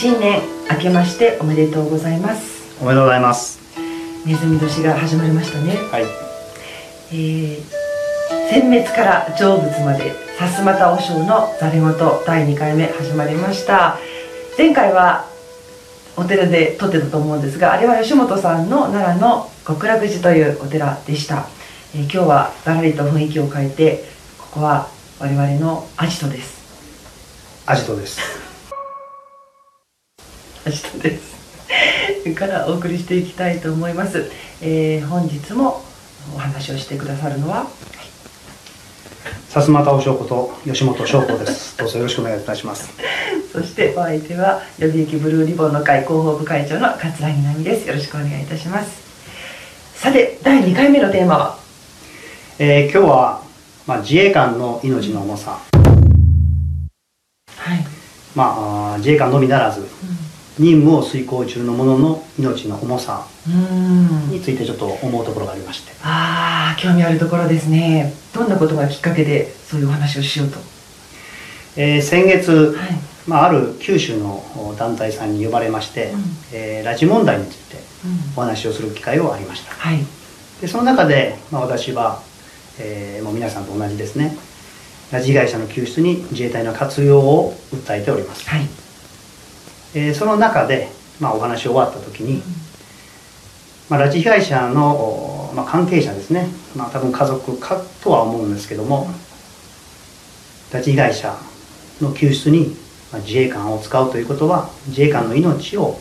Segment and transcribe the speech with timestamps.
[0.00, 0.40] 新年
[0.70, 2.74] 明けましておめでとうございます。
[2.80, 3.60] おめでとうございます。
[4.24, 5.76] ネズミ年が始まりましたね。
[5.92, 6.04] はい。
[7.12, 7.60] えー、
[8.50, 11.92] 殲滅から成仏までさすまた和尚のざれ言
[12.26, 13.98] 第2回目始まりました。
[14.56, 15.26] 前回は
[16.16, 21.46] お寺で撮ってたと思うんですがあれは吉本さんの奈良の極楽寺というお寺でした、
[21.94, 24.04] えー、今日はがらりと雰囲気を変えて
[24.38, 24.88] ここは
[25.18, 26.58] 我々のアジトです。
[27.66, 28.49] アジトです
[30.66, 35.82] アジトですからお送りしていきたいと思います、えー、本日も
[36.34, 37.66] お話をしてくださるのは、
[39.48, 41.78] さすまたおしょうこと吉本翔子です。
[41.78, 42.92] どうぞよろしくお願いいたします。
[43.50, 47.88] そしてお相手は予備役ブルーリボンの会広報部会長の桂木奈美です。
[47.88, 49.98] よろしくお願いいたします。
[49.98, 51.58] さて第2回目のテーマは、
[52.58, 53.42] えー、今日は
[53.86, 55.58] まあ自衛官の命の重さ。
[57.56, 57.84] はい。
[58.34, 59.80] まあ自衛官のみならず。
[59.80, 60.19] うん
[60.58, 63.26] 任務を遂行中の者の命の重さ
[64.28, 65.92] についてちょっと思うところがありまして。
[66.02, 68.12] ああ興味あるところですね。
[68.34, 70.58] どんなことがきっかけでそういうお話をしようと、
[71.76, 72.90] えー、先月、はい、
[73.26, 77.76] まあ、ある九州の団体さんに呼ばれまして、うん、えー、拉致問題について
[78.36, 79.98] お話をする機会をありました、はい、
[80.60, 82.22] でその中で、まあ、私は、
[82.78, 84.36] えー、もう皆さんと同じですね。
[85.10, 88.89] 拉致被害者の救出に自衛隊の活用を訴えております、はい
[89.94, 90.88] えー、その中で、
[91.18, 92.42] まあ、お話終わった時に、
[93.88, 99.08] まあ、拉致被害者の、まあ、関係者ですね、まあ、多分家族かとは思うんですけども
[100.70, 101.36] 拉致被害者
[102.00, 102.76] の救出に、
[103.12, 105.98] まあ、自衛官を使うということは自衛官の命を、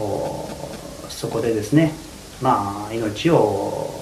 [0.00, 1.92] うん、そこでですね
[2.40, 4.00] まあ命を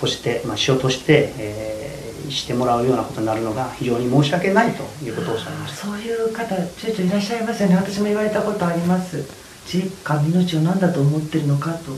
[0.00, 5.86] として、まあ、死をとして、えーしてもらうようなことになるのが非常に申し訳ないということをおっしゃいました。
[5.86, 7.76] そういう方ちょいちょいいらっしゃいますよね。
[7.76, 9.46] 私も言われたことあります。
[9.66, 11.92] 自衛官の命を何だと思ってるのかと、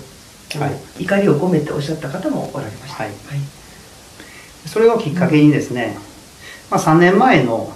[0.59, 3.19] はい、怒りを込めておっしゃった方もおられました、はい、はい、
[4.67, 7.71] それをきっかけにですね、うん、まあ、3年前の、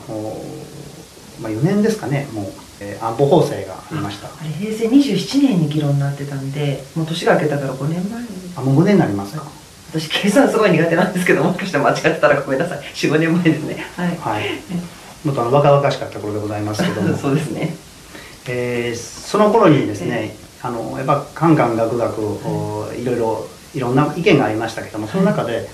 [1.43, 2.47] まあ、4年ですかねもう、
[2.81, 4.29] えー、安保法制がありました。
[4.29, 8.23] あれ平成27年に議論になってたんでもう年が明けたから5年前。
[8.55, 9.47] あもう5年になりますか、
[9.93, 12.79] 私計算すごい苦手なんですけどもしかして間違ってたらごめんなさい。
[12.79, 13.87] 45年前ですね。
[13.97, 14.45] はい、はい、
[15.25, 17.15] もっとあの若々しかった頃でございますけども。
[17.19, 17.77] そうですね、
[18.49, 25.67] えー、その頃にですね、えー、あのやっぱカンカンガクガク、はい、いろいろいろんな意見がありましたけどもその中で、はい、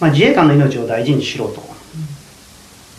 [0.00, 1.62] まあ、自衛官の命を大事にしろと、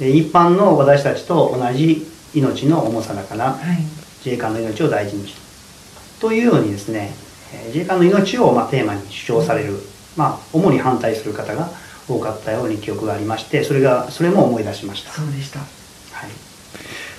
[0.02, 3.86] うん、一般の私たちと同じ命の重さだから、はい、
[4.26, 6.30] 自衛官の命を大事にしろ。
[6.30, 7.14] というようにですね
[7.68, 9.80] 自衛官の命をまあテーマに主張される、
[10.18, 11.70] まあ、主に反対する方が
[12.08, 15.12] 多かったように記憶がありましてそれがそれも思い出しました。
[15.12, 16.30] そうでした、はい、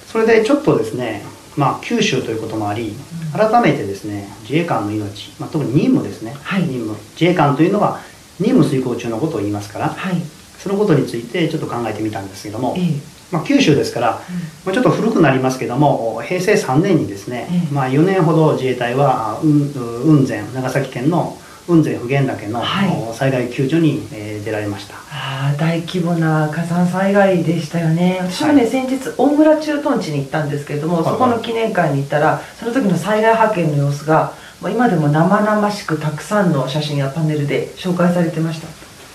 [0.07, 1.23] それでちょっとですね、
[1.57, 2.95] まあ、九州ということもあり、
[3.33, 6.99] 改めてですね自衛官の命、まあ、特に任務ですね、はい、任務。
[7.13, 8.01] 自衛官というのは
[8.39, 10.17] 任務遂行中のことを言いますから、はい、
[10.59, 14.21] そのことについてちょっと考えてみたんですけども、えー、まあ、九州ですから、
[14.65, 22.63] まあ、ちょっと古くなりますけども平成3年にですね、えー、まあ、4年ほど自衛隊は雲仙長崎県の雲仙普賢岳の、
[23.15, 24.97] 災害救助に、えー、出られました。
[25.11, 28.19] あ大規模な火山災害でしたよね。
[28.23, 38.69] 私もね、はい、先日大村駐屯地に行ったんですけれども、はい、そこの記念館に行ったらその時の災害派遣の様子が今でも生々しくたくさんの写真やパネルで紹介されてました。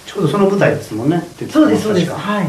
[0.05, 1.21] ちょうどその舞台ですもんね。
[1.49, 2.11] そうですそうです。
[2.11, 2.47] はい。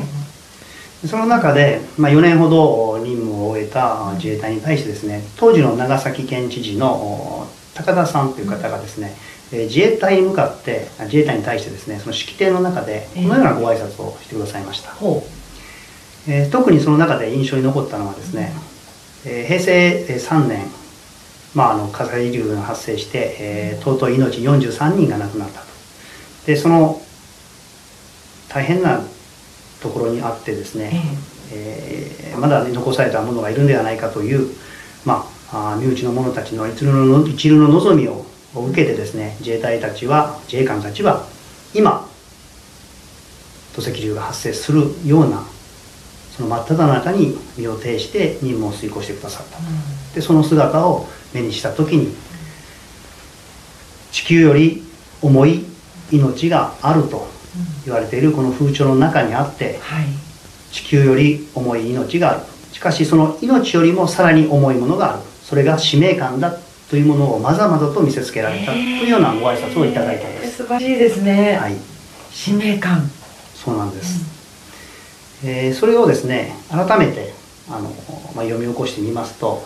[1.06, 9.14] その中で、まあ、4年ほど任務を終えた自衛隊に対してですね当時の長崎県知事の高田さんという方がですね、
[9.50, 14.94] 自衛隊に向かって自衛隊に対してですねその式典の中でこのようなご挨拶をしてくださいました、
[16.28, 18.52] えー、特にその中で印象に残ったのはですね、
[19.24, 20.66] えー、平成3年、
[21.54, 25.66] まあ、あの火砕流が発生して、えー、尊い命43人が亡くなったと。
[26.46, 27.00] でその
[28.48, 29.02] 大変な
[29.82, 31.02] ところにあってですね、
[31.52, 34.54] えー、まだ残されたものがいるんではないかという、
[35.04, 41.26] まあ、身内の者たちの一流の一流の望みをを受けてですね自衛隊たちは自衛官たちは
[41.74, 42.08] 今
[43.74, 45.44] 土石流が発生するような
[46.36, 49.64] その真っ只中に身を挺して任務を遂行してくださった、うん、
[50.14, 52.14] でその姿を目にした時に
[54.12, 54.82] 地球より
[55.20, 55.64] 重い
[56.10, 57.26] 命があると
[57.84, 60.06] 言われているこの風潮の中にあって、はい、
[60.72, 62.40] 地球より重い命がある。
[62.72, 65.22] しかしその命よりもさらに重いものがある。
[65.42, 66.56] それが使命感だ
[66.90, 70.58] というものをまざまざと見せつけられたというようなご挨拶をいただいたんです。
[70.58, 71.56] 素晴らしいですね。
[71.56, 71.76] はい。
[72.30, 73.10] 使命感。
[73.54, 74.24] そうなんです。
[75.44, 77.32] うん、えー、それをですね改めて
[77.68, 77.90] あの、
[78.34, 79.62] まあ、読み起こしてみますと、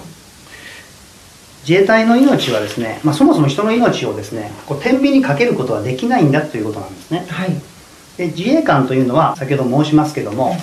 [1.62, 7.50] 自衛隊の命はですね、まあ、そもそも人の命をですねこう天秤にかけることはできないんだということなんですねはい
[8.16, 10.56] で自衛官というのは先ほど申しますけども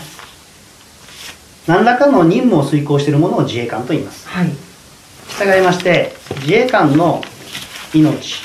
[1.68, 4.50] 何らかの任務を遂行しているものを自衛官と言いますはい
[5.30, 7.22] 従いまして自衛官の
[7.94, 8.36] 命。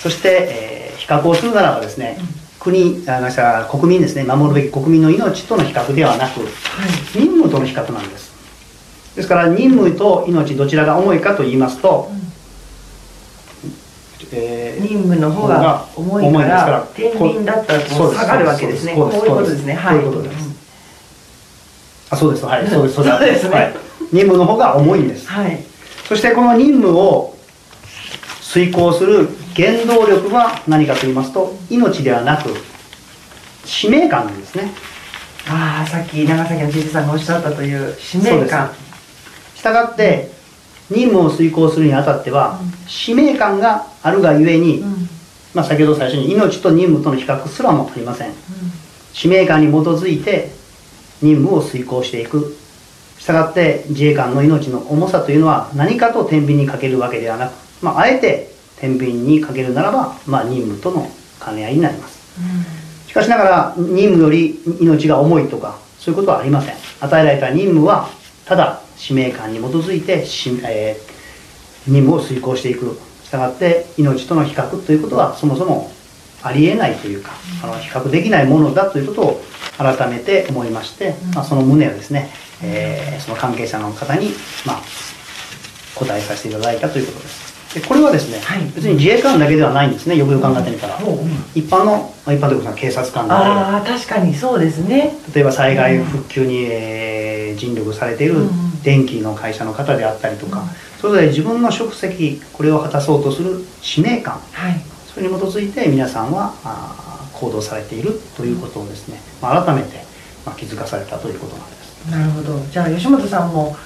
[0.00, 2.16] そして、えー比較をするならばですね、
[2.60, 6.50] 国あ国民ですね守るべき国民の命との比較ではなくはい。
[7.18, 8.32] 任務との比較なんです。
[9.16, 12.08] ですから任務と命どちらが重いかと言いますと、
[14.32, 18.94] えー任務の方が重いか重いですからら天秤だったら下がるわけですね。
[18.94, 19.74] こういうことですね。
[19.74, 19.98] はい。
[22.10, 22.68] あそうですはい。
[22.68, 23.54] そうですそうですね。
[23.54, 23.74] はい、
[24.12, 25.26] 任務の方が重いんです。
[25.28, 25.58] はい。
[26.08, 27.36] そしてこの任務を
[28.42, 32.50] 遂行する原動力は何かと言いますと命ではなく
[33.64, 34.70] 使命感なんですね。
[35.48, 38.70] ああさっき長崎のじいさんがおっしゃったという使命感。
[39.54, 40.30] したがって
[40.90, 42.72] 任務を遂行するにあたっては、うん。
[42.86, 45.08] 使命感があるがゆえに、うん。
[45.54, 48.32] まあ、先ほど最初に命と任務との比較すらもありません。
[49.12, 50.50] 使命感に基づいて
[51.22, 52.56] 任務を遂行していく
[53.22, 61.08] したがって自衛官の命の重さというのは何かと天秤にかけるわけではなく、まあ、あえて天秤にかけるならば、まあ、任務との
[61.44, 62.20] 兼ね合いになります。
[63.06, 66.74] しかしながら任務より命が重いとかそういうことはありません。
[67.00, 68.08] 与えられた任務は
[68.44, 71.12] ただ使命感に基づいてし、えー
[71.86, 72.96] 任務を遂行していく。
[73.24, 75.90] したがって命との比較ということはそもそも
[76.42, 77.30] ありえないというか
[77.62, 79.44] あの比較できないものだということを
[79.78, 82.30] 改めて思いまして、まあ、その旨をですね、
[82.62, 84.30] えーその関係者の方に、
[84.66, 84.82] まあ、
[85.94, 87.52] 答えさせていただいたということです。
[87.74, 88.64] でこれはですね、はい。
[88.74, 91.18] 別に自衛官だけではないんですねよくよく考えてみたら、ほう。
[91.54, 93.32] 一般のまあ一般というか警察官で。
[93.32, 95.16] あああ確かにそうですね。
[95.34, 98.82] 例えば災害復旧に、えー尽力されているうんうん。
[98.82, 100.66] 電気の会社の方であったりとか、うん。
[101.00, 104.80] それぞれ自分の職責これを果たそうとする使命感はい
[105.14, 106.54] それに基づいて皆さんは
[107.34, 110.04] 行動されているということをですね、まあ、改めて、
[110.46, 112.10] まあ、気づかされたということなんです。
[112.10, 113.76] なるほどじゃあ吉本さんも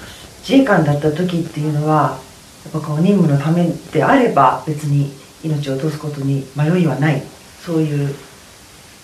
[0.41, 2.19] 自衛官だった時っていうのは
[2.65, 5.13] やっぱこう任務のためであれば別に
[5.45, 7.23] 命を落とすことに迷いはない
[7.65, 8.15] そういう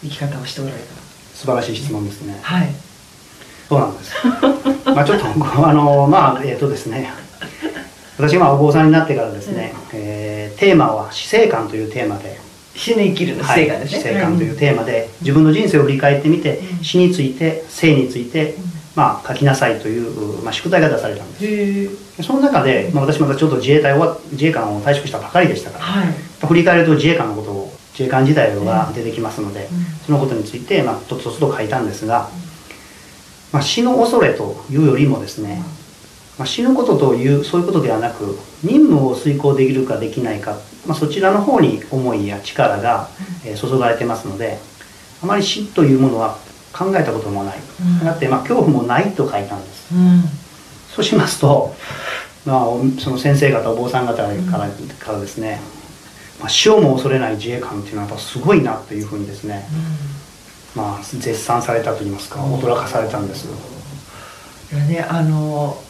[0.03, 0.77] 生き方をしておられ
[1.35, 2.39] 素晴らしい質問ですね。
[2.43, 2.75] たはい
[3.69, 4.15] そうなんです。
[4.85, 5.27] まあちょっと
[5.67, 7.22] あのまあえっ、とですね。
[8.29, 12.39] 私がお坊さんになってからですね、えーテーマは死生観というテーマで
[12.77, 16.85] 死ぬ生きるのはい生がですね、死生観というテーマで自分の人生を振り返ってみてうん。
[16.85, 18.63] 死について生についてうん。
[18.95, 22.23] まあ書きなさいというまあ宿題が出されたんです。
[22.23, 29.85] その中でまあ私またちょっと自衛隊を自衛官を退職したばかりでしたからはい、振り返ると自衛官のことを自衛官時代が出てきますのでうん。
[30.07, 32.29] そのことについてまあとつとつと書いたんですが
[33.53, 35.63] まあ死の恐れというよりもですね
[36.43, 43.09] まあ、死ぬことというそういうことではなく任務を遂行できるかできないか、まあ、そちらの方に思いや力が、
[43.45, 44.59] えー注がれてますので
[45.23, 46.37] あまり死というものは
[46.73, 48.05] 考えたこともない、うん。
[48.05, 49.95] だってまあ恐怖もないと書いたんです。
[49.95, 50.23] うん。
[50.89, 51.77] そうしますと、
[52.45, 54.23] まあ、おその先生方お坊さん方か
[54.59, 54.69] ら,、
[54.99, 55.61] からですね、
[56.41, 59.65] まあ、死をも恐れない自衛官っていうのはやっぱすごいなというふうにですね、
[60.75, 63.47] まあ、絶賛されたといいますか驚かされたんです
[64.73, 65.81] いやねあの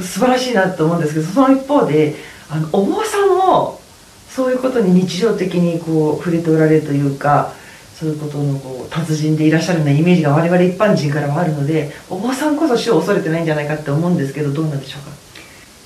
[0.00, 2.16] 素晴らしいなと思うんですけどその一方で
[2.50, 3.80] あのお坊さんも
[4.28, 7.52] そういうことに日常的にこう触れておられるというか
[7.94, 15.10] そういうことのこう達人でいらっしゃるようなイメージが我々一般人からはあるのでお坊さんこそ死を恐れてないんじゃないかって思うんですけどどうなんでしょうか？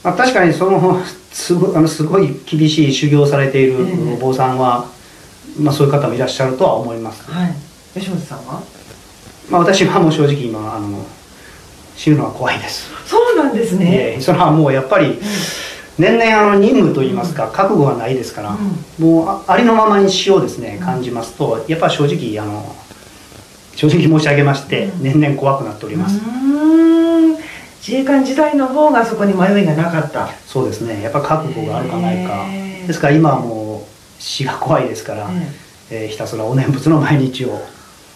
[0.04, 4.14] まあ、確かにそのすごあのすごい厳しい修行をされているええ。
[4.14, 4.88] お坊さんは、
[5.60, 7.54] まあ、そういう方もいらっしゃるとは思います、はい。
[7.94, 8.62] 吉本さんは？
[9.50, 11.04] まあ、私はもう正直今あの
[11.96, 14.14] 死ぬのは怖いです、そうなんですえね。
[14.18, 15.18] えそれはもうやっぱり
[15.98, 18.56] 年々あの任務といいますか覚悟がないですから、
[18.98, 22.76] もうあありのままに死をですね感じますとやっぱ正直あの
[23.74, 25.02] 正直申し上げましてうん。
[25.02, 27.36] 年々怖くなっております、うーん。
[27.80, 30.28] 自衛官時代の方がそこに迷いがなかった。
[30.46, 31.02] そうですね。
[31.02, 32.46] やっぱ覚悟があるかないか。
[32.86, 35.52] ですから今はもう死が怖いですから、え。
[35.90, 37.58] えーひたすらお念仏の毎日を、は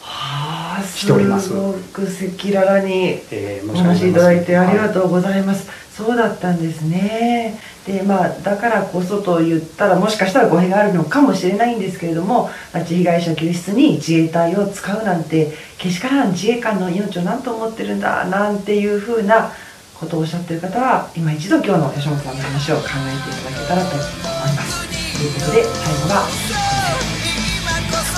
[0.02, 0.41] あ
[0.80, 7.58] しておりますすごく赤裸々にえーお話しいただいてありがうとうございます、そうだったんですね。
[7.86, 19.50] でまあだからこそと言ったらもしかしたら語弊があるのかもしれないんですけれども拉致被害者救出に自衛隊を使うなんてけしからん自衛官の命を何と思ってるんだなんていうふうな
[19.98, 24.06] ことをおっしゃってる方は今一度今日の吉本さんの話を考えていただけたらと思い
[24.54, 25.18] ます。
[25.18, 26.28] ということで最後は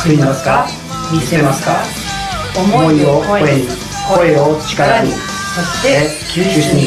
[0.02, 0.66] 救いますか？
[1.10, 2.13] 見つけますか？
[2.56, 3.68] 思いを声に
[4.08, 6.86] 声を力にそして救出に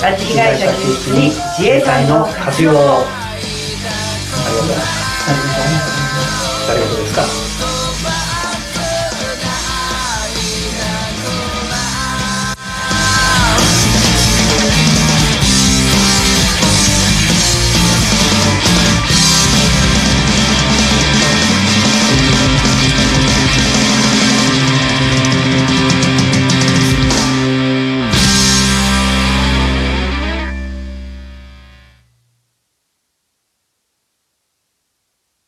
[0.00, 6.68] 拉致被害者救出に自衛隊の活用ありがとうございます。
[6.68, 7.49] 誰事ですか？